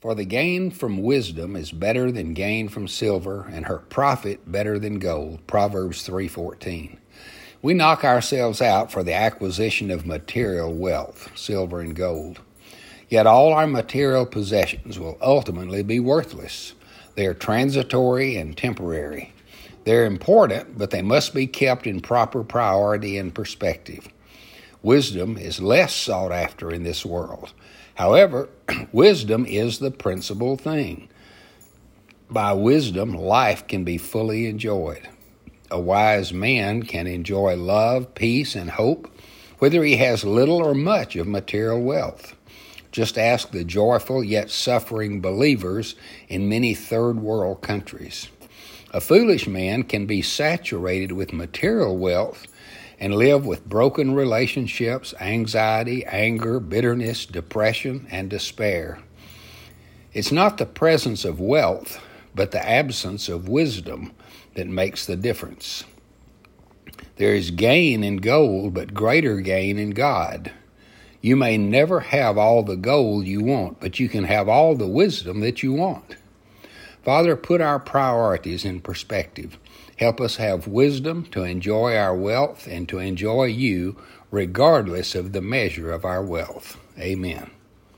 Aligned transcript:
For 0.00 0.14
the 0.14 0.24
gain 0.24 0.70
from 0.70 1.02
wisdom 1.02 1.54
is 1.54 1.72
better 1.72 2.10
than 2.10 2.32
gain 2.32 2.68
from 2.68 2.88
silver, 2.88 3.46
and 3.52 3.66
her 3.66 3.80
profit 3.90 4.50
better 4.50 4.78
than 4.78 4.98
gold. 4.98 5.46
Proverbs 5.46 6.02
3:14. 6.02 6.96
We 7.60 7.74
knock 7.74 8.02
ourselves 8.02 8.62
out 8.62 8.90
for 8.90 9.02
the 9.02 9.12
acquisition 9.12 9.90
of 9.90 10.06
material 10.06 10.72
wealth, 10.72 11.28
silver 11.34 11.80
and 11.80 11.94
gold. 11.94 12.40
Yet 13.10 13.26
all 13.26 13.52
our 13.52 13.66
material 13.66 14.24
possessions 14.24 14.98
will 14.98 15.18
ultimately 15.20 15.82
be 15.82 16.00
worthless. 16.00 16.72
They 17.14 17.26
are 17.26 17.34
transitory 17.34 18.36
and 18.36 18.56
temporary. 18.56 19.34
They're 19.84 20.06
important, 20.06 20.78
but 20.78 20.88
they 20.88 21.02
must 21.02 21.34
be 21.34 21.46
kept 21.46 21.86
in 21.86 22.00
proper 22.00 22.42
priority 22.42 23.18
and 23.18 23.34
perspective. 23.34 24.08
Wisdom 24.82 25.36
is 25.36 25.60
less 25.60 25.94
sought 25.94 26.32
after 26.32 26.70
in 26.70 26.84
this 26.84 27.04
world. 27.04 27.52
However, 27.96 28.48
wisdom 28.92 29.44
is 29.44 29.78
the 29.78 29.90
principal 29.90 30.56
thing. 30.56 31.08
By 32.30 32.54
wisdom, 32.54 33.14
life 33.14 33.66
can 33.66 33.84
be 33.84 33.98
fully 33.98 34.46
enjoyed. 34.46 35.06
A 35.70 35.78
wise 35.78 36.32
man 36.32 36.82
can 36.84 37.06
enjoy 37.06 37.56
love, 37.56 38.14
peace, 38.14 38.54
and 38.54 38.70
hope, 38.70 39.10
whether 39.58 39.84
he 39.84 39.96
has 39.96 40.24
little 40.24 40.56
or 40.56 40.74
much 40.74 41.14
of 41.14 41.26
material 41.26 41.82
wealth. 41.82 42.34
Just 42.90 43.18
ask 43.18 43.50
the 43.50 43.64
joyful 43.64 44.24
yet 44.24 44.50
suffering 44.50 45.20
believers 45.20 45.94
in 46.28 46.48
many 46.48 46.74
third 46.74 47.20
world 47.20 47.60
countries. 47.60 48.28
A 48.92 49.00
foolish 49.00 49.46
man 49.46 49.84
can 49.84 50.06
be 50.06 50.22
saturated 50.22 51.12
with 51.12 51.32
material 51.32 51.96
wealth 51.98 52.46
and 53.00 53.14
live 53.14 53.46
with 53.46 53.66
broken 53.66 54.14
relationships, 54.14 55.14
anxiety, 55.20 56.04
anger, 56.04 56.60
bitterness, 56.60 57.24
depression, 57.24 58.06
and 58.10 58.28
despair. 58.28 59.00
It's 60.12 60.30
not 60.30 60.58
the 60.58 60.66
presence 60.66 61.24
of 61.24 61.40
wealth, 61.40 62.00
but 62.34 62.50
the 62.50 62.64
absence 62.64 63.28
of 63.28 63.48
wisdom 63.48 64.12
that 64.54 64.66
makes 64.66 65.06
the 65.06 65.16
difference. 65.16 65.84
There 67.16 67.34
is 67.34 67.50
gain 67.50 68.04
in 68.04 68.18
gold, 68.18 68.74
but 68.74 68.92
greater 68.94 69.40
gain 69.40 69.78
in 69.78 69.90
God. 69.90 70.52
You 71.22 71.36
may 71.36 71.58
never 71.58 72.00
have 72.00 72.38
all 72.38 72.62
the 72.62 72.76
gold 72.76 73.26
you 73.26 73.42
want, 73.42 73.80
but 73.80 74.00
you 74.00 74.08
can 74.08 74.24
have 74.24 74.48
all 74.48 74.74
the 74.74 74.86
wisdom 74.86 75.40
that 75.40 75.62
you 75.62 75.72
want. 75.72 76.16
Father, 77.02 77.36
put 77.36 77.60
our 77.60 77.78
priorities 77.78 78.64
in 78.64 78.80
perspective. 78.80 79.58
Help 79.96 80.20
us 80.20 80.36
have 80.36 80.66
wisdom 80.66 81.24
to 81.26 81.44
enjoy 81.44 81.96
our 81.96 82.14
wealth 82.14 82.66
and 82.66 82.88
to 82.88 82.98
enjoy 82.98 83.44
you 83.44 83.96
regardless 84.30 85.14
of 85.14 85.32
the 85.32 85.42
measure 85.42 85.90
of 85.90 86.04
our 86.04 86.22
wealth. 86.22 86.78
Amen. 86.98 87.50